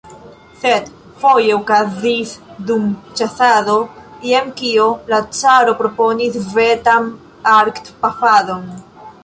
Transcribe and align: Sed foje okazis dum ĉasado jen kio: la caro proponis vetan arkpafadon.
Sed 0.61 0.87
foje 1.23 1.51
okazis 1.57 2.31
dum 2.69 2.87
ĉasado 3.19 3.77
jen 4.31 4.49
kio: 4.63 4.87
la 5.15 5.19
caro 5.41 5.75
proponis 5.83 6.43
vetan 6.59 7.11
arkpafadon. 7.61 8.65